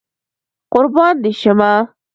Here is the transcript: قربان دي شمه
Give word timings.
قربان 0.73 1.15
دي 1.23 1.31
شمه 1.41 1.73